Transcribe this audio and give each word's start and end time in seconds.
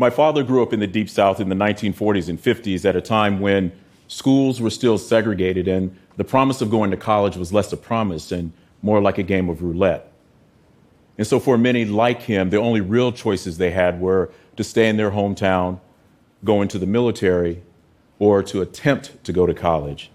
My 0.00 0.08
father 0.08 0.42
grew 0.42 0.62
up 0.62 0.72
in 0.72 0.80
the 0.80 0.86
Deep 0.86 1.10
South 1.10 1.40
in 1.40 1.50
the 1.50 1.54
1940s 1.54 2.30
and 2.30 2.42
50s 2.42 2.86
at 2.86 2.96
a 2.96 3.02
time 3.02 3.38
when 3.38 3.70
schools 4.08 4.58
were 4.58 4.70
still 4.70 4.96
segregated 4.96 5.68
and 5.68 5.94
the 6.16 6.24
promise 6.24 6.62
of 6.62 6.70
going 6.70 6.90
to 6.90 6.96
college 6.96 7.36
was 7.36 7.52
less 7.52 7.70
a 7.70 7.76
promise 7.76 8.32
and 8.32 8.50
more 8.80 9.02
like 9.02 9.18
a 9.18 9.22
game 9.22 9.50
of 9.50 9.62
roulette. 9.62 10.10
And 11.18 11.26
so, 11.26 11.38
for 11.38 11.58
many 11.58 11.84
like 11.84 12.22
him, 12.22 12.48
the 12.48 12.56
only 12.56 12.80
real 12.80 13.12
choices 13.12 13.58
they 13.58 13.72
had 13.72 14.00
were 14.00 14.30
to 14.56 14.64
stay 14.64 14.88
in 14.88 14.96
their 14.96 15.10
hometown, 15.10 15.80
go 16.44 16.62
into 16.62 16.78
the 16.78 16.86
military, 16.86 17.62
or 18.18 18.42
to 18.44 18.62
attempt 18.62 19.22
to 19.24 19.34
go 19.34 19.44
to 19.44 19.52
college. 19.52 20.10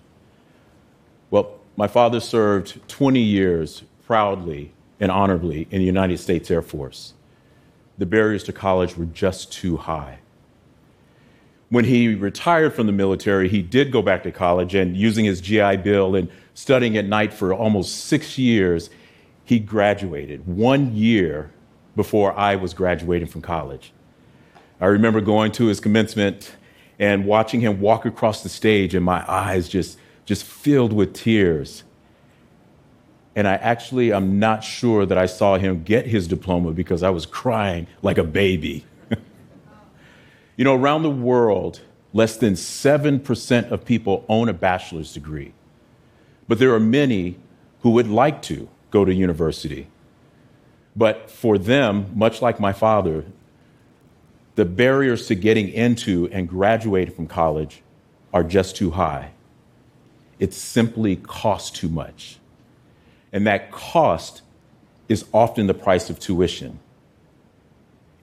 Well, 1.30 1.60
my 1.78 1.88
father 1.88 2.20
served 2.20 2.80
20 2.88 3.20
years 3.20 3.84
proudly 4.08 4.74
and 5.00 5.12
honorably 5.12 5.68
in 5.70 5.78
the 5.78 5.86
United 5.86 6.18
States 6.18 6.50
Air 6.50 6.64
Force. 6.64 7.14
The 7.98 8.06
barriers 8.06 8.44
to 8.44 8.54
college 8.54 8.98
were 8.98 9.06
just 9.06 9.52
too 9.52 9.78
high. 9.78 10.20
When 11.70 11.86
he 11.86 12.14
retired 12.14 12.74
from 12.74 12.86
the 12.86 12.94
military, 12.94 13.50
he 13.50 13.62
did 13.62 13.92
go 13.92 14.02
back 14.02 14.24
to 14.24 14.32
college 14.32 14.76
and 14.76 14.96
using 14.96 15.26
his 15.26 15.42
GI 15.42 15.78
Bill 15.78 16.16
and 16.16 16.30
studying 16.54 16.98
at 16.98 17.06
night 17.06 17.34
for 17.34 17.54
almost 17.54 18.06
six 18.06 18.38
years, 18.38 18.90
he 19.44 19.60
graduated 19.60 20.48
one 20.48 20.96
year 20.96 21.52
before 21.96 22.38
I 22.38 22.56
was 22.56 22.74
graduating 22.74 23.28
from 23.28 23.42
college. 23.42 23.94
I 24.80 24.88
remember 24.88 25.22
going 25.22 25.52
to 25.54 25.66
his 25.66 25.80
commencement 25.80 26.56
and 27.00 27.26
watching 27.26 27.62
him 27.62 27.80
walk 27.80 28.06
across 28.06 28.44
the 28.44 28.50
stage, 28.50 28.96
and 28.96 29.06
my 29.06 29.24
eyes 29.30 29.68
just, 29.68 29.98
just 30.26 30.44
filled 30.44 30.94
with 30.94 31.14
tears. 31.14 31.84
And 33.36 33.48
I 33.48 33.56
actually, 33.56 34.14
I'm 34.14 34.40
not 34.40 34.64
sure 34.64 35.06
that 35.06 35.18
I 35.18 35.26
saw 35.26 35.58
him 35.58 35.84
get 35.84 36.08
his 36.08 36.28
diploma 36.28 36.72
because 36.72 37.04
I 37.04 37.10
was 37.10 37.26
crying 37.26 37.88
like 38.02 38.18
a 38.18 38.24
baby. 38.24 38.86
you 40.56 40.64
know, 40.64 40.74
around 40.74 41.04
the 41.04 41.12
world, 41.12 41.82
less 42.14 42.38
than 42.38 42.54
7% 42.54 43.72
of 43.72 43.84
people 43.84 44.24
own 44.30 44.48
a 44.48 44.54
bachelor's 44.54 45.14
degree. 45.14 45.54
But 46.48 46.60
there 46.60 46.74
are 46.74 46.80
many 46.80 47.38
who 47.82 47.90
would 47.92 48.08
like 48.08 48.42
to 48.44 48.70
go 48.90 49.04
to 49.04 49.14
university. 49.14 49.88
But 50.96 51.30
for 51.30 51.58
them, 51.58 52.10
much 52.16 52.42
like 52.42 52.58
my 52.58 52.72
father, 52.72 53.26
the 54.56 54.64
barriers 54.64 55.28
to 55.28 55.36
getting 55.36 55.68
into 55.68 56.30
and 56.32 56.48
graduating 56.48 57.14
from 57.14 57.28
college 57.28 57.82
are 58.34 58.44
just 58.44 58.78
too 58.78 58.92
high. 58.92 59.32
It 60.40 60.54
simply 60.54 61.18
costs 61.18 61.78
too 61.78 61.90
much. 61.90 62.40
And 63.36 63.46
that 63.48 63.70
cost 63.70 64.44
is 65.10 65.26
often 65.34 65.68
the 65.68 65.74
price 65.74 66.10
of 66.10 66.20
tuition. 66.22 66.80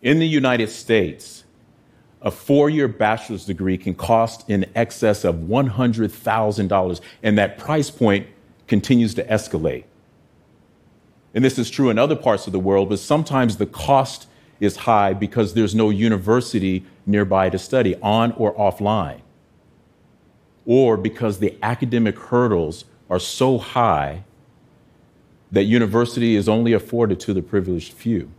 In 0.01 0.19
the 0.19 0.27
United 0.27 0.71
States, 0.71 1.45
a 2.23 2.31
four 2.31 2.71
year 2.71 2.89
bachelor's 2.89 3.45
degree 3.45 3.77
can 3.77 3.95
cost 3.95 4.49
in 4.49 4.65
excess 4.75 5.23
of 5.25 5.35
$100,000, 5.35 7.01
and 7.23 7.37
that 7.37 7.59
price 7.59 7.91
point 7.91 8.27
continues 8.67 9.13
to 9.13 9.25
escalate. 9.25 9.85
And 11.35 11.45
this 11.45 11.59
is 11.59 11.69
true 11.69 11.91
in 11.91 11.99
other 11.99 12.17
parts 12.17 12.47
of 12.47 12.55
the 12.55 12.59
world, 12.59 12.89
but 12.89 12.99
sometimes 12.99 13.59
the 13.59 13.67
cost 13.67 14.29
is 14.61 14.77
high 14.77 15.13
because 15.13 15.53
there's 15.53 15.75
no 15.75 15.91
university 15.91 16.87
nearby 17.05 17.51
to 17.51 17.59
study, 17.59 17.97
on 17.97 18.33
or 18.33 18.55
offline, 18.55 19.21
or 20.65 20.97
because 20.97 21.39
the 21.39 21.55
academic 21.63 22.19
hurdles 22.19 22.87
are 23.11 23.19
so 23.19 23.59
high 23.59 24.25
that 25.53 25.65
university 25.65 26.35
is 26.35 26.49
only 26.49 26.73
afforded 26.73 27.21
to 27.21 27.35
the 27.35 27.43
privileged 27.43 27.93
few. 27.93 28.31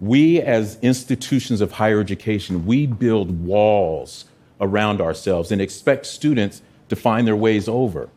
We, 0.00 0.40
as 0.40 0.78
institutions 0.80 1.60
of 1.60 1.72
higher 1.72 2.00
education, 2.00 2.64
we 2.66 2.86
build 2.86 3.44
walls 3.44 4.26
around 4.60 5.00
ourselves 5.00 5.50
and 5.50 5.60
expect 5.60 6.06
students 6.06 6.62
to 6.88 6.96
find 6.96 7.26
their 7.26 7.36
ways 7.36 7.68
over. 7.68 8.08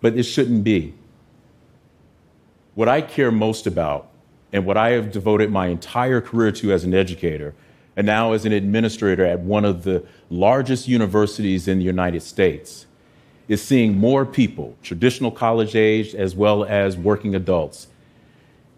But 0.00 0.16
it 0.16 0.24
shouldn't 0.24 0.64
be. 0.64 0.94
What 2.74 2.88
I 2.88 3.00
care 3.00 3.30
most 3.30 3.66
about 3.66 4.08
and 4.52 4.66
what 4.66 4.76
I 4.76 4.90
have 4.90 5.12
devoted 5.12 5.50
my 5.50 5.68
entire 5.68 6.20
career 6.20 6.52
to 6.52 6.72
as 6.72 6.84
an 6.84 6.94
educator, 6.94 7.54
and 7.96 8.06
now 8.06 8.32
as 8.32 8.44
an 8.44 8.52
administrator 8.52 9.24
at 9.24 9.40
one 9.40 9.64
of 9.64 9.84
the 9.84 10.04
largest 10.30 10.88
universities 10.88 11.68
in 11.68 11.78
the 11.78 11.84
United 11.84 12.22
States, 12.22 12.86
is 13.48 13.62
seeing 13.62 13.96
more 13.96 14.24
people, 14.24 14.76
traditional 14.82 15.30
college 15.30 15.76
age 15.76 16.14
as 16.14 16.34
well 16.34 16.64
as 16.64 16.96
working 16.96 17.34
adults, 17.34 17.88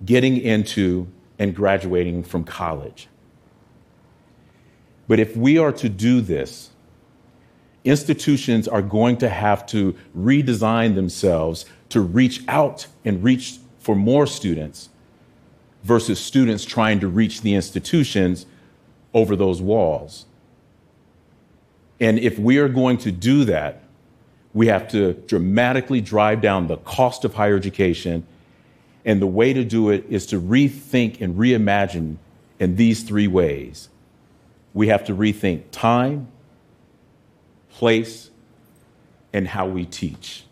getting 0.05 0.37
into 0.37 1.07
and 1.39 1.55
graduating 1.55 2.23
from 2.23 2.45
college. 2.45 3.09
But 5.09 5.21
if 5.21 5.37
we 5.37 5.59
are 5.59 5.73
to 5.73 5.89
do 5.89 6.21
this, 6.21 6.71
institutions 7.85 8.67
are 8.67 8.83
going 8.83 9.17
to 9.19 9.29
have 9.29 9.65
to 9.67 9.97
redesign 10.17 10.97
themselves 10.97 11.65
to 11.91 12.01
reach 12.01 12.43
out 12.49 12.89
and 13.05 13.23
reach 13.23 13.59
for 13.79 13.95
more 13.95 14.27
students 14.27 14.89
versus 15.85 16.19
students 16.19 16.65
trying 16.65 16.99
to 16.99 17.07
reach 17.07 17.43
the 17.43 17.55
institutions 17.55 18.47
over 19.15 19.37
those 19.37 19.63
walls. 19.63 20.27
And 22.01 22.19
if 22.19 22.39
we 22.39 22.59
are 22.59 22.69
going 22.69 22.99
to 22.99 23.13
do 23.13 23.45
that, 23.45 23.83
we 24.57 24.69
have 24.69 24.89
to 24.89 25.13
dramatically 25.27 26.01
drive 26.01 26.41
down 26.41 26.67
the 26.67 26.79
cost 26.79 27.27
of 27.27 27.35
higher 27.35 27.57
education. 27.57 28.27
And 29.05 29.21
the 29.21 29.27
way 29.27 29.53
to 29.53 29.63
do 29.63 29.91
it 29.91 30.07
is 30.09 30.25
to 30.29 30.41
rethink 30.41 31.21
and 31.21 31.35
reimagine 31.35 32.17
in 32.59 32.77
these 32.77 33.03
three 33.03 33.29
ways. 33.29 33.91
We 34.73 34.89
have 34.89 35.05
to 35.05 35.15
rethink 35.15 35.65
time, 35.73 36.29
place, 37.69 38.31
and 39.31 39.47
how 39.47 39.67
we 39.67 39.85
teach. 39.85 40.45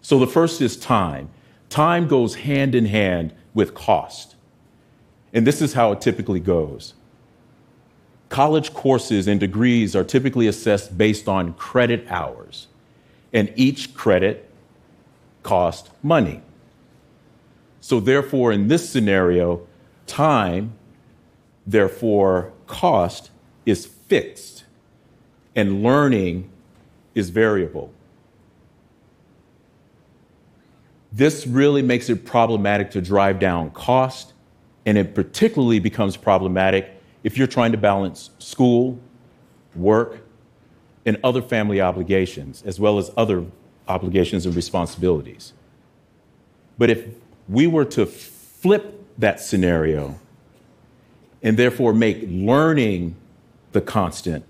So 0.00 0.18
the 0.18 0.26
first 0.26 0.62
is 0.62 0.74
time. 0.74 1.28
Time 1.68 2.08
goes 2.08 2.36
hand 2.36 2.74
in 2.74 2.86
hand 2.86 3.34
with 3.52 3.74
cost. 3.74 4.34
And 5.34 5.46
this 5.46 5.60
is 5.60 5.74
how 5.74 5.92
it 5.92 6.00
typically 6.00 6.40
goes. 6.40 6.94
College 8.30 8.72
courses 8.72 9.28
and 9.28 9.38
degrees 9.38 9.94
are 9.94 10.04
typically 10.04 10.46
assessed 10.46 10.96
based 10.96 11.28
on 11.28 11.52
credit 11.52 12.06
hours 12.08 12.67
and 13.32 13.52
each 13.56 13.94
credit 13.94 14.50
cost 15.42 15.90
money. 16.02 16.42
So, 17.80 18.00
therefore, 18.00 18.52
in 18.52 18.68
this 18.68 18.88
scenario, 18.88 19.66
time, 20.06 20.72
therefore, 21.66 22.52
cost 22.66 23.30
is 23.64 23.86
fixed 23.86 24.64
and 25.54 25.82
learning 25.82 26.50
is 27.14 27.30
variable. 27.30 27.92
This 31.12 31.46
really 31.46 31.82
makes 31.82 32.10
it 32.10 32.24
problematic 32.24 32.90
to 32.92 33.00
drive 33.00 33.38
down 33.38 33.70
cost, 33.70 34.34
and 34.84 34.98
it 34.98 35.14
particularly 35.14 35.78
becomes 35.78 36.16
problematic 36.16 36.94
if 37.24 37.36
you're 37.36 37.46
trying 37.46 37.72
to 37.72 37.78
balance 37.78 38.30
school, 38.38 38.98
work, 39.74 40.20
and 41.08 41.18
other 41.24 41.42
family 41.42 41.80
obligations, 41.80 42.62
as 42.64 42.78
well 42.78 42.98
as 42.98 43.10
other 43.16 43.44
obligations 43.88 44.46
and 44.46 44.54
responsibilities. 44.54 45.54
But 46.76 46.90
if 46.90 47.04
we 47.48 47.66
were 47.66 47.86
to 47.86 48.06
flip 48.06 49.04
that 49.18 49.40
scenario 49.40 50.18
and 51.42 51.56
therefore 51.56 51.92
make 51.92 52.24
learning 52.28 53.16
the 53.72 53.80
constant 53.80 54.44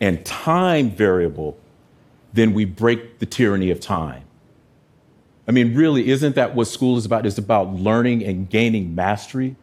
and 0.00 0.24
time 0.24 0.90
variable, 0.90 1.56
then 2.32 2.52
we 2.52 2.64
break 2.64 3.18
the 3.18 3.26
tyranny 3.26 3.70
of 3.70 3.80
time. 3.80 4.24
I 5.46 5.52
mean, 5.52 5.74
really, 5.74 6.10
isn't 6.10 6.34
that 6.34 6.54
what 6.54 6.66
school 6.66 6.98
is 6.98 7.06
about? 7.06 7.24
It's 7.24 7.38
about 7.38 7.72
learning 7.72 8.22
and 8.24 8.50
gaining 8.50 8.94
mastery 8.94 9.56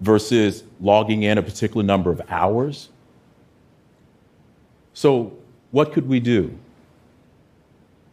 versus 0.00 0.64
logging 0.80 1.24
in 1.24 1.36
a 1.36 1.42
particular 1.42 1.82
number 1.82 2.10
of 2.10 2.22
hours. 2.28 2.88
So, 4.94 5.36
what 5.70 5.92
could 5.92 6.08
we 6.08 6.20
do? 6.20 6.58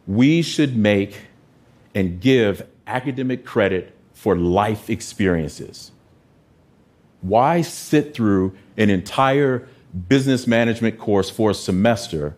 We 0.06 0.42
should 0.42 0.76
make 0.76 1.18
and 1.94 2.20
give 2.20 2.66
academic 2.86 3.44
credit 3.44 3.96
for 4.12 4.36
life 4.36 4.88
experiences. 4.90 5.90
Why 7.22 7.62
sit 7.62 8.14
through 8.14 8.56
an 8.76 8.90
entire 8.90 9.68
business 10.08 10.46
management 10.46 10.98
course 10.98 11.30
for 11.30 11.50
a 11.50 11.54
semester 11.54 12.36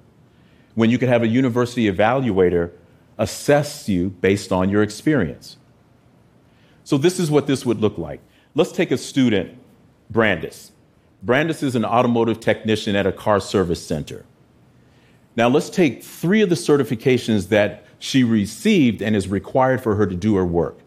when 0.74 0.90
you 0.90 0.98
could 0.98 1.08
have 1.08 1.22
a 1.22 1.26
university 1.26 1.90
evaluator 1.90 2.70
assess 3.18 3.88
you 3.88 4.10
based 4.10 4.52
on 4.52 4.70
your 4.70 4.82
experience? 4.82 5.56
So, 6.84 6.96
this 6.96 7.18
is 7.20 7.30
what 7.30 7.46
this 7.46 7.66
would 7.66 7.80
look 7.80 7.98
like. 7.98 8.20
Let's 8.54 8.72
take 8.72 8.90
a 8.90 8.96
student, 8.96 9.58
Brandis. 10.10 10.70
Brandis 11.22 11.62
is 11.62 11.74
an 11.74 11.84
automotive 11.84 12.40
technician 12.40 12.96
at 12.96 13.06
a 13.06 13.12
car 13.12 13.40
service 13.40 13.84
center. 13.84 14.24
Now, 15.38 15.48
let's 15.48 15.70
take 15.70 16.02
three 16.02 16.42
of 16.42 16.48
the 16.48 16.56
certifications 16.56 17.50
that 17.50 17.84
she 18.00 18.24
received 18.24 19.00
and 19.00 19.14
is 19.14 19.28
required 19.28 19.80
for 19.80 19.94
her 19.94 20.04
to 20.04 20.16
do 20.16 20.34
her 20.34 20.44
work 20.44 20.80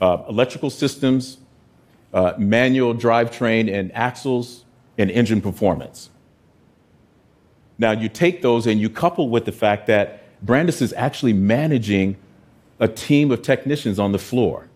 uh, 0.00 0.24
electrical 0.26 0.70
systems, 0.70 1.36
uh, 2.14 2.32
manual 2.38 2.94
drivetrain 2.94 3.70
and 3.70 3.94
axles, 3.94 4.64
and 4.96 5.10
engine 5.10 5.42
performance. 5.42 6.08
Now, 7.76 7.90
you 7.90 8.08
take 8.08 8.40
those 8.40 8.66
and 8.66 8.80
you 8.80 8.88
couple 8.88 9.28
with 9.28 9.44
the 9.44 9.52
fact 9.52 9.86
that 9.88 10.22
Brandis 10.40 10.80
is 10.80 10.94
actually 10.94 11.34
managing 11.34 12.16
a 12.80 12.88
team 12.88 13.30
of 13.30 13.42
technicians 13.42 13.98
on 13.98 14.12
the 14.12 14.18
floor. 14.18 14.66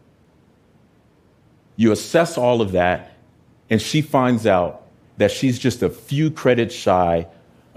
You 1.77 1.93
assess 1.93 2.37
all 2.37 2.61
of 2.61 2.73
that, 2.73 3.15
and 3.71 3.81
she 3.81 4.03
finds 4.03 4.47
out 4.47 4.83
that 5.17 5.31
she's 5.31 5.59
just 5.59 5.83
a 5.83 5.89
few 5.89 6.31
credits 6.31 6.75
shy 6.75 7.27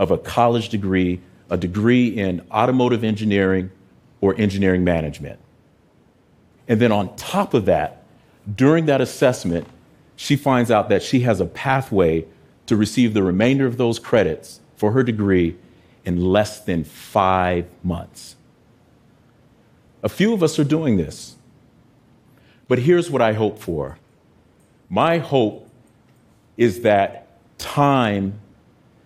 of 0.02 0.10
a 0.10 0.18
college 0.18 0.70
degree, 0.70 1.22
a 1.52 1.56
degree 1.56 2.08
in 2.08 2.42
automotive 2.52 3.04
engineering 3.04 3.70
or 4.20 4.36
engineering 4.36 4.84
management. 4.84 5.40
And 6.68 6.82
then 6.82 6.92
on 6.92 7.16
top 7.18 7.54
of 7.54 7.66
that, 7.66 8.04
during 8.56 8.88
that 8.88 9.00
assessment, 9.00 9.68
she 10.16 10.36
finds 10.36 10.72
out 10.72 10.90
that 10.90 11.04
she 11.04 11.20
has 11.20 11.40
a 11.40 11.46
pathway 11.46 12.26
to 12.66 12.76
receive 12.76 13.14
the 13.14 13.22
remainder 13.22 13.68
of 13.68 13.78
those 13.78 14.00
credits 14.00 14.60
for 14.76 14.92
her 14.94 15.04
degree 15.04 15.56
in 16.04 16.20
less 16.20 16.60
than 16.60 16.84
five 16.84 17.68
months. 17.84 18.36
A 20.02 20.10
few 20.10 20.34
of 20.34 20.42
us 20.42 20.58
are 20.58 20.64
doing 20.64 20.98
this. 20.98 21.36
But 22.68 22.80
here's 22.80 23.12
what 23.12 23.22
I 23.22 23.34
hope 23.34 23.60
for 23.60 24.00
my 24.90 25.20
hope 25.20 25.70
is 26.58 26.82
that 26.82 27.28
time 27.60 28.40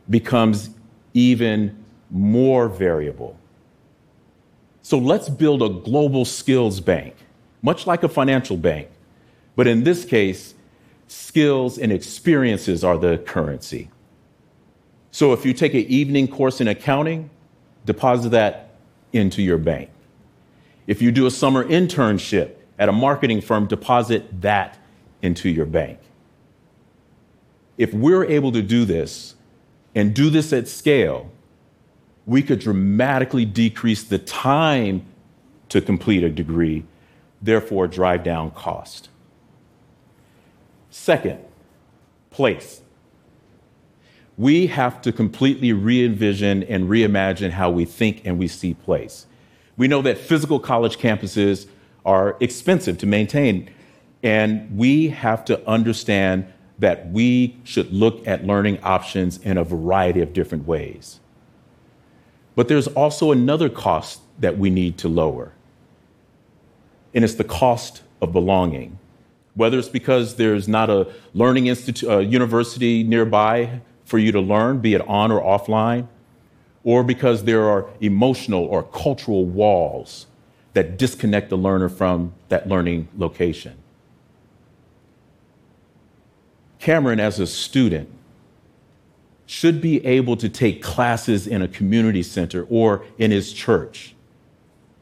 becomes 0.10 0.70
even 1.16 1.84
more 2.12 2.70
variable. 2.70 3.36
So 4.84 5.00
let's 5.00 5.30
build 5.30 5.64
a 5.64 5.70
global 5.70 6.26
skills 6.26 6.80
bank, 6.80 7.16
much 7.64 7.88
like 7.88 8.04
a 8.04 8.10
financial 8.10 8.58
bank. 8.58 8.90
But 9.56 9.66
in 9.66 9.84
this 9.84 10.06
case, 10.06 10.54
skills 11.08 11.80
and 11.80 11.92
experiences 11.92 12.84
are 12.84 12.98
the 13.00 13.18
currency. 13.18 13.90
So 15.10 15.34
if 15.34 15.46
you 15.46 15.54
take 15.54 15.74
an 15.74 15.86
evening 15.86 16.28
course 16.28 16.62
in 16.62 16.68
accounting, 16.68 17.32
deposit 17.86 18.30
that 18.30 18.76
into 19.14 19.42
your 19.42 19.58
bank. 19.58 19.90
If 20.86 21.02
you 21.02 21.12
do 21.12 21.26
a 21.26 21.32
summer 21.32 21.64
internship 21.64 22.56
at 22.78 22.90
a 22.90 22.92
marketing 22.92 23.42
firm, 23.42 23.66
deposit 23.66 24.42
that 24.42 24.78
into 25.22 25.50
your 25.50 25.66
bank. 25.66 26.00
If 27.78 27.94
we're 27.94 28.26
able 28.26 28.52
to 28.52 28.62
do 28.62 28.86
this 28.86 29.36
and 29.96 30.14
do 30.14 30.30
this 30.30 30.52
at 30.52 30.68
scale, 30.68 31.32
we 32.26 32.44
could 32.44 32.60
dramatically 32.60 33.46
decrease 33.46 34.04
the 34.04 34.20
time 34.20 35.06
to 35.70 35.82
complete 35.82 36.24
a 36.24 36.30
degree, 36.30 36.84
therefore, 37.42 37.88
drive 37.88 38.24
down 38.24 38.52
cost. 38.52 39.10
Second, 40.90 41.40
place. 42.30 42.82
We 44.38 44.68
have 44.68 45.02
to 45.04 45.14
completely 45.14 45.72
re 45.72 46.06
envision 46.06 46.64
and 46.64 46.90
reimagine 46.90 47.52
how 47.52 47.70
we 47.70 47.86
think 47.86 48.22
and 48.26 48.38
we 48.38 48.50
see 48.50 48.74
place. 48.74 49.26
We 49.78 49.88
know 49.88 50.02
that 50.02 50.18
physical 50.18 50.60
college 50.60 50.98
campuses 50.98 51.68
are 52.06 52.36
expensive 52.40 52.98
to 53.00 53.06
maintain, 53.06 53.70
and 54.24 54.78
we 54.78 55.10
have 55.10 55.46
to 55.46 55.66
understand 55.68 56.52
that 56.80 57.10
we 57.12 57.58
should 57.64 57.92
look 57.92 58.28
at 58.28 58.46
learning 58.46 58.80
options 58.84 59.38
in 59.38 59.58
a 59.58 59.64
variety 59.64 60.22
of 60.22 60.34
different 60.34 60.68
ways. 60.68 61.20
But 62.56 62.68
there's 62.68 62.88
also 62.88 63.32
another 63.32 63.70
cost 63.70 64.22
that 64.40 64.58
we 64.58 64.70
need 64.70 64.98
to 65.00 65.08
lower, 65.08 65.54
and 67.14 67.24
it's 67.24 67.36
the 67.36 67.44
cost 67.44 68.02
of 68.22 68.34
belonging 68.34 69.00
whether 69.56 69.80
it's 69.80 69.90
because 69.90 70.36
there's 70.36 70.68
not 70.68 70.90
a 70.90 71.12
learning 71.34 71.68
institute, 71.68 72.08
a 72.08 72.18
uh, 72.18 72.20
university 72.20 73.04
nearby 73.04 73.82
for 74.04 74.20
you 74.20 74.32
to 74.32 74.40
learn, 74.40 74.80
be 74.80 74.94
it 74.94 75.02
on 75.08 75.32
or 75.32 75.42
offline, 75.42 76.08
or 76.84 77.04
because 77.04 77.46
there 77.46 77.68
are 77.68 77.90
emotional 78.02 78.64
or 78.66 78.84
cultural 78.84 79.46
walls 79.46 80.28
that 80.74 80.98
disconnect 80.98 81.50
the 81.50 81.58
learner 81.58 81.90
from 81.90 82.34
that 82.50 82.68
learning 82.68 83.08
location. 83.18 83.76
Cameron, 86.86 87.20
as 87.20 87.40
a 87.40 87.48
student, 87.48 88.10
should 89.46 89.82
be 89.82 90.06
able 90.06 90.38
to 90.38 90.50
take 90.50 90.82
classes 90.82 91.48
in 91.48 91.62
a 91.62 91.68
community 91.68 92.24
center 92.24 92.66
or 92.70 93.06
in 93.18 93.32
his 93.32 93.54
church 93.54 94.16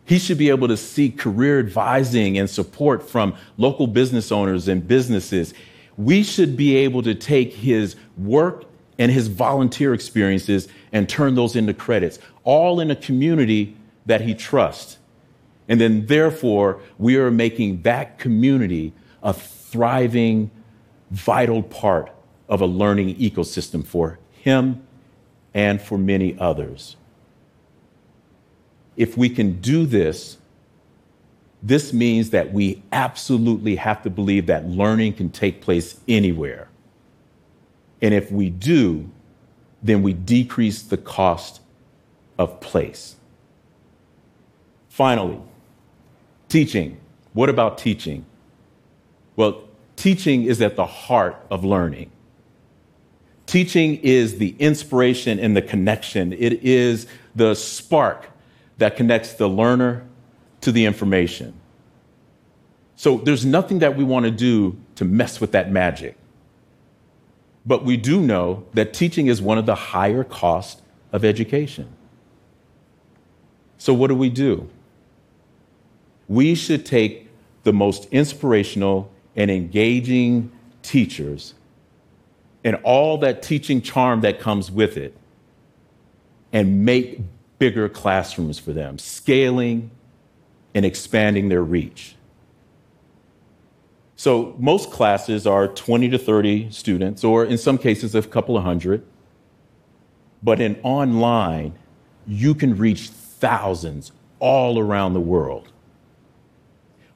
he 0.06 0.20
should 0.20 0.38
be 0.38 0.50
able 0.50 0.68
to 0.68 0.78
seek 0.78 1.18
career 1.18 1.60
advising 1.60 2.38
and 2.38 2.50
support 2.50 3.08
from 3.08 3.36
local 3.58 3.88
business 3.88 4.32
owners 4.32 4.68
and 4.68 4.88
businesses. 4.88 5.54
We 5.98 6.24
should 6.24 6.58
be 6.58 6.76
able 6.78 7.04
to 7.04 7.16
take 7.16 7.54
his 7.54 7.96
work 8.18 8.66
and 9.00 9.12
his 9.12 9.28
volunteer 9.28 9.94
experiences 9.94 10.68
and 10.92 11.08
turn 11.08 11.36
those 11.36 11.56
into 11.56 11.74
credits, 11.74 12.20
all 12.44 12.80
in 12.80 12.92
a 12.92 12.96
community 12.96 13.78
that 14.06 14.22
he 14.22 14.36
trusts. 14.36 14.98
And 15.70 15.80
then, 15.80 16.06
therefore, 16.08 16.82
we 16.98 17.16
are 17.16 17.32
making 17.32 17.84
that 17.84 18.20
community 18.20 18.92
a 19.24 19.34
thriving, 19.34 20.52
vital 21.14 21.64
part 21.64 22.12
of 22.50 22.62
a 22.62 22.66
learning 22.66 23.16
ecosystem 23.16 23.86
for 23.86 24.20
him 24.32 24.86
and 25.54 25.82
for 25.82 25.98
many 25.98 26.38
others 26.40 26.98
if 28.96 29.18
we 29.18 29.30
can 29.30 29.60
do 29.60 29.86
this, 29.86 30.38
this 31.62 31.94
means 31.94 32.30
that 32.32 32.54
we 32.54 32.84
absolutely 32.92 33.76
have 33.78 34.04
to 34.04 34.10
believe 34.10 34.48
that 34.48 34.68
learning 34.68 35.14
can 35.14 35.30
take 35.30 35.62
place 35.62 36.00
anywhere. 36.08 36.68
And 38.02 38.14
if 38.14 38.32
we 38.32 38.50
do, 38.50 39.10
then 39.82 40.04
we 40.04 40.14
decrease 40.14 40.82
the 40.82 40.98
cost 40.98 41.62
of 42.38 42.60
place. 42.60 43.16
Finally, 44.90 45.40
teaching. 46.50 46.98
What 47.32 47.50
about 47.50 47.78
teaching? 47.78 48.26
Well, 49.36 49.64
teaching 50.04 50.44
is 50.44 50.62
at 50.62 50.76
the 50.76 50.86
heart 50.86 51.34
of 51.50 51.64
learning. 51.64 52.12
Teaching 53.46 53.96
is 54.04 54.38
the 54.38 54.54
inspiration 54.60 55.40
and 55.40 55.56
the 55.56 55.62
connection, 55.62 56.34
it 56.34 56.62
is 56.62 57.08
the 57.38 57.56
spark 57.56 58.30
that 58.80 58.98
connects 58.98 59.36
the 59.36 59.48
learner 59.48 60.06
to 60.60 60.74
the 60.74 60.84
information. 60.84 61.54
So 62.98 63.20
there's 63.20 63.46
nothing 63.46 63.80
that 63.80 63.96
we 63.96 64.04
want 64.04 64.26
to 64.26 64.32
do 64.32 64.78
to 64.96 65.06
mess 65.06 65.40
with 65.40 65.54
that 65.54 65.72
magic. 65.72 66.18
But 67.66 67.86
we 67.86 67.96
do 67.96 68.20
know 68.20 68.66
that 68.74 68.94
teaching 68.94 69.28
is 69.28 69.42
one 69.42 69.58
of 69.58 69.66
the 69.66 69.76
higher 69.76 70.26
costs 70.26 70.82
of 71.14 71.24
education. 71.24 71.88
So 73.78 73.94
what 73.94 74.08
do 74.08 74.16
we 74.16 74.30
do? 74.30 74.70
We 76.28 76.56
should 76.56 76.86
take 76.86 77.30
the 77.64 77.72
most 77.72 78.10
inspirational 78.12 79.13
and 79.36 79.50
engaging 79.50 80.52
teachers 80.82 81.54
and 82.64 82.76
all 82.84 83.18
that 83.20 83.42
teaching 83.42 83.82
charm 83.82 84.22
that 84.22 84.40
comes 84.40 84.72
with 84.72 84.98
it 84.98 85.16
and 86.52 86.86
make 86.86 87.20
bigger 87.60 87.90
classrooms 87.90 88.60
for 88.60 88.72
them, 88.72 88.98
scaling 88.98 89.92
and 90.74 90.86
expanding 90.86 91.50
their 91.50 91.64
reach. 91.64 92.16
So, 94.16 94.56
most 94.58 94.92
classes 94.92 95.46
are 95.46 95.68
20 95.68 96.10
to 96.10 96.18
30 96.18 96.72
students, 96.72 97.24
or 97.24 97.44
in 97.44 97.58
some 97.58 97.78
cases, 97.78 98.16
a 98.16 98.22
couple 98.22 98.56
of 98.56 98.64
hundred. 98.64 99.04
But 100.42 100.62
in 100.62 100.80
online, 100.84 101.74
you 102.26 102.56
can 102.56 102.78
reach 102.78 103.10
thousands 103.10 104.14
all 104.40 104.80
around 104.80 105.14
the 105.14 105.20
world. 105.20 105.73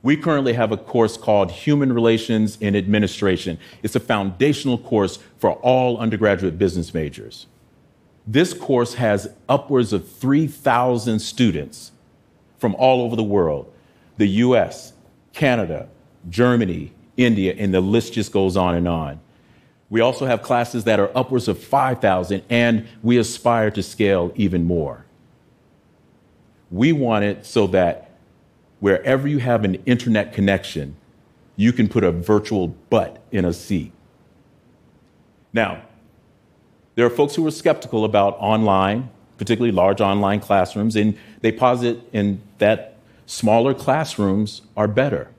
We 0.08 0.16
currently 0.16 0.54
have 0.54 0.72
a 0.72 0.78
course 0.78 1.18
called 1.18 1.52
Human 1.52 1.92
Relations 1.92 2.58
in 2.62 2.78
Administration. 2.78 3.60
It's 3.84 3.94
a 3.94 4.00
foundational 4.00 4.78
course 4.78 5.20
for 5.38 5.56
all 5.56 5.98
undergraduate 5.98 6.58
business 6.58 6.94
majors. 6.94 7.46
This 8.26 8.54
course 8.54 8.94
has 8.94 9.28
upwards 9.50 9.92
of 9.92 10.10
3,000 10.10 11.20
students 11.20 11.92
from 12.58 12.74
all 12.76 13.02
over 13.02 13.18
the 13.18 13.24
world 13.24 13.70
the 14.16 14.28
US, 14.28 14.94
Canada, 15.34 15.90
Germany, 16.30 16.94
India, 17.18 17.54
and 17.58 17.74
the 17.74 17.82
list 17.82 18.14
just 18.14 18.32
goes 18.32 18.56
on 18.56 18.76
and 18.76 18.88
on. 18.88 19.20
We 19.90 20.00
also 20.00 20.26
have 20.26 20.42
classes 20.42 20.86
that 20.86 21.02
are 21.02 21.12
upwards 21.18 21.50
of 21.50 21.62
5,000, 21.62 22.44
and 22.50 22.88
we 23.04 23.18
aspire 23.18 23.72
to 23.72 23.84
scale 23.84 24.32
even 24.36 24.64
more. 24.64 25.04
We 26.72 26.94
want 26.94 27.26
it 27.26 27.46
so 27.46 27.68
that 27.68 28.07
wherever 28.80 29.28
you 29.28 29.40
have 29.40 29.64
an 29.64 29.76
internet 29.86 30.34
connection, 30.34 30.96
you 31.56 31.74
can 31.74 31.88
put 31.88 32.04
a 32.04 32.12
virtual 32.12 32.68
butt 32.68 33.22
in 33.32 33.46
a 33.46 33.54
seat. 33.54 33.92
Now, 35.54 35.82
there 36.96 37.06
are 37.06 37.10
folks 37.10 37.36
who 37.36 37.46
are 37.48 37.52
skeptical 37.52 38.06
about 38.06 38.38
online, 38.40 39.10
particularly 39.38 39.72
large 39.72 40.02
online 40.02 40.40
classrooms, 40.40 40.96
and 40.96 41.18
they 41.42 41.52
posit 41.52 42.00
in 42.12 42.42
that 42.60 42.98
smaller 43.26 43.74
classrooms 43.74 44.62
are 44.76 44.88
better. 44.88 45.30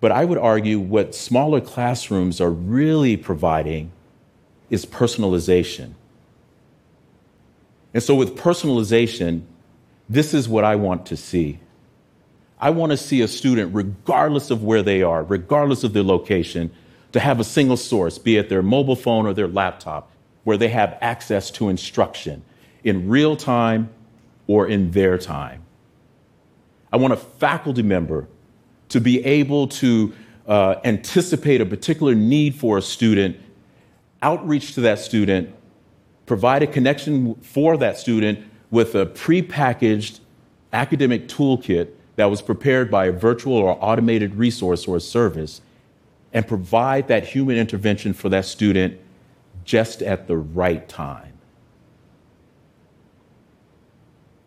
But 0.00 0.12
I 0.12 0.24
would 0.24 0.38
argue 0.38 0.78
what 0.78 1.14
smaller 1.14 1.60
classrooms 1.60 2.40
are 2.40 2.50
really 2.50 3.16
providing 3.16 3.90
is 4.70 4.84
personalization. 4.84 5.94
And 7.94 8.02
so, 8.02 8.14
with 8.14 8.36
personalization, 8.36 9.42
this 10.08 10.34
is 10.34 10.48
what 10.48 10.64
I 10.64 10.76
want 10.76 11.06
to 11.06 11.16
see. 11.16 11.58
I 12.60 12.70
want 12.70 12.92
to 12.92 12.96
see 12.96 13.20
a 13.22 13.28
student, 13.28 13.74
regardless 13.74 14.50
of 14.50 14.62
where 14.62 14.82
they 14.82 15.02
are, 15.02 15.22
regardless 15.24 15.84
of 15.84 15.92
their 15.92 16.02
location, 16.02 16.70
to 17.12 17.20
have 17.20 17.40
a 17.40 17.44
single 17.44 17.76
source, 17.76 18.18
be 18.18 18.36
it 18.36 18.48
their 18.48 18.62
mobile 18.62 18.96
phone 18.96 19.26
or 19.26 19.34
their 19.34 19.48
laptop, 19.48 20.10
where 20.44 20.56
they 20.56 20.68
have 20.68 20.98
access 21.00 21.50
to 21.52 21.68
instruction 21.68 22.42
in 22.82 23.08
real 23.08 23.36
time 23.36 23.90
or 24.46 24.66
in 24.66 24.90
their 24.90 25.16
time. 25.16 25.62
I 26.92 26.96
want 26.96 27.12
a 27.12 27.16
faculty 27.16 27.82
member 27.82 28.28
to 28.90 29.00
be 29.00 29.24
able 29.24 29.68
to 29.68 30.12
uh, 30.46 30.76
anticipate 30.84 31.60
a 31.60 31.66
particular 31.66 32.14
need 32.14 32.54
for 32.54 32.78
a 32.78 32.82
student, 32.82 33.36
outreach 34.22 34.74
to 34.74 34.82
that 34.82 34.98
student, 34.98 35.54
provide 36.26 36.62
a 36.62 36.66
connection 36.66 37.34
for 37.36 37.76
that 37.78 37.98
student 37.98 38.46
with 38.74 38.96
a 38.96 39.06
prepackaged 39.06 40.18
academic 40.72 41.28
toolkit 41.28 41.90
that 42.16 42.24
was 42.24 42.42
prepared 42.42 42.90
by 42.90 43.06
a 43.06 43.12
virtual 43.12 43.54
or 43.54 43.78
automated 43.80 44.34
resource 44.34 44.88
or 44.88 44.98
service, 44.98 45.60
and 46.32 46.48
provide 46.48 47.06
that 47.06 47.24
human 47.24 47.56
intervention 47.56 48.12
for 48.12 48.28
that 48.28 48.44
student 48.44 48.98
just 49.64 50.02
at 50.02 50.26
the 50.26 50.36
right 50.36 50.88
time. 50.88 51.32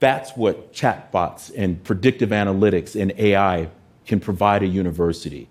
That's 0.01 0.31
what 0.36 0.74
chatbots 0.74 1.50
and 1.55 1.81
predictive 1.86 2.31
analytics 2.31 3.00
and 3.00 3.13
AI 3.17 3.69
can 4.05 4.19
provide 4.19 4.62
a 4.62 4.67
university. 4.67 5.48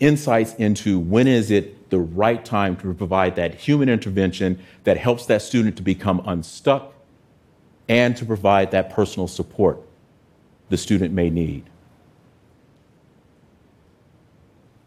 Insights 0.00 0.52
into 0.56 0.98
when 0.98 1.26
is 1.26 1.50
it 1.50 1.88
the 1.88 1.98
right 1.98 2.44
time 2.44 2.76
to 2.76 2.92
provide 2.92 3.36
that 3.36 3.54
human 3.54 3.88
intervention 3.88 4.62
that 4.82 4.98
helps 4.98 5.24
that 5.26 5.40
student 5.40 5.76
to 5.78 5.82
become 5.82 6.22
unstuck 6.26 6.93
and 7.88 8.16
to 8.16 8.24
provide 8.24 8.70
that 8.70 8.90
personal 8.90 9.28
support 9.28 9.80
the 10.68 10.76
student 10.76 11.12
may 11.12 11.30
need. 11.30 11.64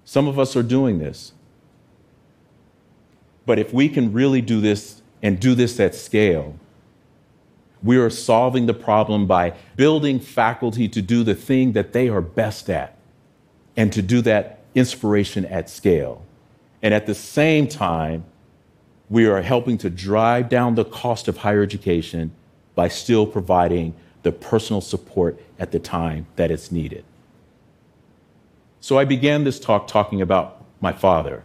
Some 0.04 0.27
of 0.27 0.39
us 0.39 0.56
are 0.56 0.63
doing 0.63 1.00
this. 1.00 1.34
But 3.46 3.60
if 3.60 3.74
we 3.74 3.88
can 3.89 4.13
really 4.13 4.42
do 4.42 4.60
this 4.60 5.01
and 5.22 5.39
do 5.39 5.54
this 5.54 5.80
at 5.80 5.96
scale, 5.96 6.56
we 7.84 7.98
are 7.98 8.10
solving 8.10 8.66
the 8.66 8.74
problem 8.74 9.27
by 9.27 9.54
building 9.75 10.20
faculty 10.20 10.88
to 10.89 11.01
do 11.01 11.24
the 11.24 11.36
thing 11.36 11.74
that 11.74 11.94
they 11.94 12.10
are 12.10 12.22
best 12.22 12.70
at 12.70 12.98
and 13.75 13.94
to 13.94 14.01
do 14.01 14.22
that 14.22 14.62
inspiration 14.75 15.46
at 15.46 15.70
scale. 15.70 16.25
And 16.82 16.94
at 16.94 17.06
the 17.06 17.16
same 17.16 17.68
time, 17.68 18.25
we 19.10 19.25
are 19.25 19.42
helping 19.42 19.77
to 19.80 19.89
drive 19.89 20.50
down 20.50 20.75
the 20.75 20.86
cost 20.86 21.27
of 21.27 21.38
higher 21.38 21.63
education 21.63 22.32
by 22.77 22.88
still 22.88 23.25
providing 23.25 23.96
the 24.22 24.31
personal 24.31 24.81
support 24.81 25.41
at 25.57 25.72
the 25.72 25.79
time 25.79 26.27
that 26.36 26.51
it's 26.51 26.72
needed. 26.72 27.03
So 28.81 29.00
I 29.00 29.03
began 29.03 29.43
this 29.43 29.60
talk 29.60 29.88
talking 29.88 30.22
about 30.22 30.63
my 30.79 30.93
father. 30.93 31.43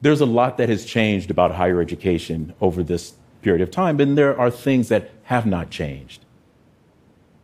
There's 0.00 0.22
a 0.22 0.26
lot 0.26 0.56
that 0.56 0.70
has 0.70 0.86
changed 0.86 1.30
about 1.30 1.56
higher 1.56 1.78
education 1.82 2.54
over 2.58 2.82
this 2.82 3.12
period 3.42 3.60
of 3.60 3.70
time, 3.70 4.00
and 4.00 4.16
there 4.16 4.38
are 4.40 4.50
things 4.50 4.88
that 4.88 5.10
have 5.24 5.44
not 5.44 5.68
changed. 5.68 6.24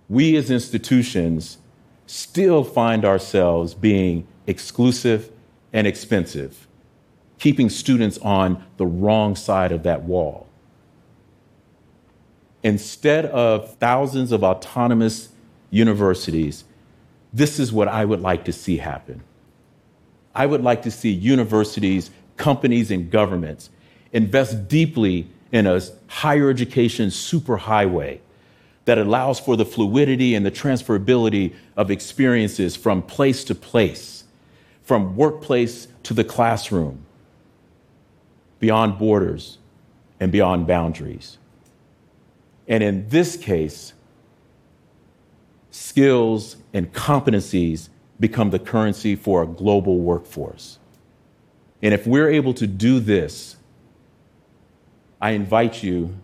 We 0.08 0.36
as 0.36 0.50
institutions 0.50 1.58
still 2.06 2.64
find 2.64 3.04
ourselves 3.04 3.74
being 3.74 4.26
exclusive 4.46 5.30
and 5.74 5.86
expensive, 5.86 6.66
keeping 7.38 7.68
students 7.68 8.16
on 8.18 8.64
the 8.78 8.86
wrong 8.86 9.36
side 9.36 9.70
of 9.70 9.82
that 9.82 10.04
wall. 10.04 10.45
Instead 12.66 13.26
of 13.26 13.76
thousands 13.76 14.32
of 14.32 14.42
autonomous 14.42 15.28
universities, 15.70 16.64
this 17.32 17.60
is 17.60 17.72
what 17.72 17.86
I 17.86 18.04
would 18.04 18.20
like 18.20 18.44
to 18.46 18.52
see 18.52 18.78
happen. 18.78 19.22
I 20.34 20.46
would 20.46 20.64
like 20.64 20.82
to 20.82 20.90
see 20.90 21.12
universities, 21.12 22.10
companies, 22.36 22.90
and 22.90 23.08
governments 23.08 23.70
invest 24.12 24.66
deeply 24.66 25.28
in 25.52 25.68
a 25.68 25.80
higher 26.08 26.50
education 26.50 27.10
superhighway 27.10 28.18
that 28.84 28.98
allows 28.98 29.38
for 29.38 29.56
the 29.56 29.64
fluidity 29.64 30.34
and 30.34 30.44
the 30.44 30.50
transferability 30.50 31.54
of 31.76 31.92
experiences 31.92 32.74
from 32.74 33.00
place 33.00 33.44
to 33.44 33.54
place, 33.54 34.24
from 34.82 35.14
workplace 35.14 35.86
to 36.02 36.12
the 36.12 36.24
classroom, 36.24 37.06
beyond 38.58 38.98
borders 38.98 39.58
and 40.18 40.32
beyond 40.32 40.66
boundaries. 40.66 41.38
And 42.68 42.82
in 42.82 43.08
this 43.08 43.36
case, 43.36 43.92
skills 45.70 46.56
and 46.72 46.92
competencies 46.92 47.88
become 48.18 48.50
the 48.50 48.58
currency 48.58 49.14
for 49.14 49.42
a 49.42 49.46
global 49.46 49.98
workforce. 49.98 50.78
And 51.82 51.92
if 51.92 52.06
we're 52.06 52.30
able 52.30 52.54
to 52.54 52.66
do 52.66 52.98
this, 52.98 53.56
I 55.20 55.30
invite 55.30 55.82
you 55.82 56.16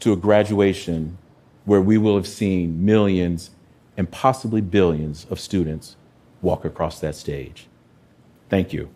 to 0.00 0.12
a 0.12 0.16
graduation 0.16 1.18
where 1.64 1.80
we 1.80 1.98
will 1.98 2.16
have 2.16 2.26
seen 2.26 2.84
millions 2.84 3.50
and 3.96 4.10
possibly 4.10 4.60
billions 4.60 5.26
of 5.30 5.40
students 5.40 5.96
walk 6.42 6.64
across 6.64 7.00
that 7.00 7.14
stage. 7.14 7.66
Thank 8.48 8.72
you. 8.72 8.90